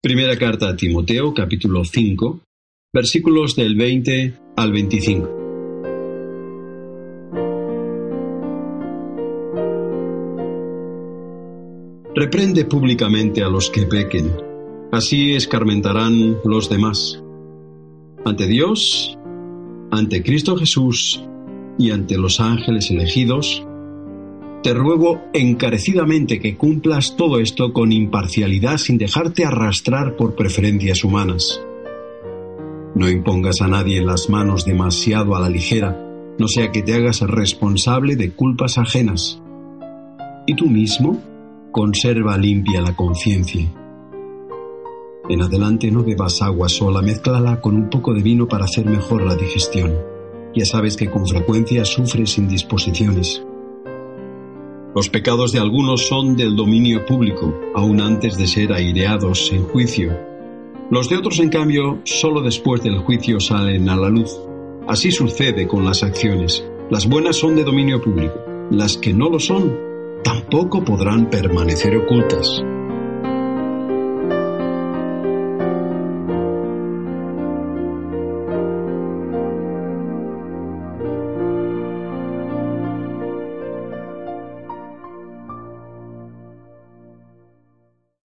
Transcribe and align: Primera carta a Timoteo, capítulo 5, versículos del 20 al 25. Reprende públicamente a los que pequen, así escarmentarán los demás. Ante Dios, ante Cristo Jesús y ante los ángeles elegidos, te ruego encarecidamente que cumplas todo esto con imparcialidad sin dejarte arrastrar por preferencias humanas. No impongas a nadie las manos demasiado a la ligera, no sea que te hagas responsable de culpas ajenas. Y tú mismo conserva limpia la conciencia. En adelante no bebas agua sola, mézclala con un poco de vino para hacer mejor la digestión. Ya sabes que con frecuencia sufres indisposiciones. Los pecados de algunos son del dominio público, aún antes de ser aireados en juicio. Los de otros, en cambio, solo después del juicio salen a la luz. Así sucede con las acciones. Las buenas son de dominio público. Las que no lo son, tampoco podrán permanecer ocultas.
Primera 0.00 0.38
carta 0.38 0.68
a 0.68 0.76
Timoteo, 0.76 1.34
capítulo 1.34 1.84
5, 1.84 2.40
versículos 2.94 3.56
del 3.56 3.74
20 3.74 4.32
al 4.56 4.70
25. 4.70 5.28
Reprende 12.14 12.64
públicamente 12.66 13.42
a 13.42 13.48
los 13.48 13.70
que 13.70 13.86
pequen, 13.86 14.30
así 14.92 15.34
escarmentarán 15.34 16.36
los 16.44 16.70
demás. 16.70 17.20
Ante 18.24 18.46
Dios, 18.46 19.18
ante 19.90 20.22
Cristo 20.22 20.56
Jesús 20.56 21.24
y 21.76 21.90
ante 21.90 22.16
los 22.16 22.38
ángeles 22.38 22.92
elegidos, 22.92 23.66
te 24.62 24.74
ruego 24.74 25.20
encarecidamente 25.32 26.40
que 26.40 26.56
cumplas 26.56 27.16
todo 27.16 27.38
esto 27.38 27.72
con 27.72 27.92
imparcialidad 27.92 28.78
sin 28.78 28.98
dejarte 28.98 29.44
arrastrar 29.44 30.16
por 30.16 30.34
preferencias 30.34 31.04
humanas. 31.04 31.60
No 32.94 33.08
impongas 33.08 33.60
a 33.60 33.68
nadie 33.68 34.02
las 34.02 34.28
manos 34.28 34.64
demasiado 34.64 35.36
a 35.36 35.40
la 35.40 35.48
ligera, 35.48 35.96
no 36.38 36.48
sea 36.48 36.72
que 36.72 36.82
te 36.82 36.94
hagas 36.94 37.20
responsable 37.20 38.16
de 38.16 38.32
culpas 38.32 38.78
ajenas. 38.78 39.40
Y 40.46 40.56
tú 40.56 40.66
mismo 40.66 41.22
conserva 41.70 42.36
limpia 42.36 42.80
la 42.80 42.96
conciencia. 42.96 43.72
En 45.28 45.42
adelante 45.42 45.90
no 45.90 46.02
bebas 46.02 46.42
agua 46.42 46.68
sola, 46.68 47.02
mézclala 47.02 47.60
con 47.60 47.76
un 47.76 47.90
poco 47.90 48.14
de 48.14 48.22
vino 48.22 48.48
para 48.48 48.64
hacer 48.64 48.86
mejor 48.86 49.22
la 49.24 49.36
digestión. 49.36 49.94
Ya 50.54 50.64
sabes 50.64 50.96
que 50.96 51.10
con 51.10 51.26
frecuencia 51.26 51.84
sufres 51.84 52.38
indisposiciones. 52.38 53.44
Los 54.98 55.10
pecados 55.10 55.52
de 55.52 55.60
algunos 55.60 56.08
son 56.08 56.36
del 56.36 56.56
dominio 56.56 57.06
público, 57.06 57.54
aún 57.72 58.00
antes 58.00 58.36
de 58.36 58.48
ser 58.48 58.72
aireados 58.72 59.52
en 59.52 59.62
juicio. 59.62 60.18
Los 60.90 61.08
de 61.08 61.16
otros, 61.16 61.38
en 61.38 61.50
cambio, 61.50 62.00
solo 62.02 62.42
después 62.42 62.82
del 62.82 62.98
juicio 62.98 63.38
salen 63.38 63.88
a 63.88 63.96
la 63.96 64.08
luz. 64.08 64.36
Así 64.88 65.12
sucede 65.12 65.68
con 65.68 65.84
las 65.84 66.02
acciones. 66.02 66.64
Las 66.90 67.08
buenas 67.08 67.36
son 67.36 67.54
de 67.54 67.62
dominio 67.62 68.02
público. 68.02 68.40
Las 68.72 68.96
que 68.96 69.14
no 69.14 69.30
lo 69.30 69.38
son, 69.38 69.72
tampoco 70.24 70.84
podrán 70.84 71.30
permanecer 71.30 71.96
ocultas. 71.96 72.60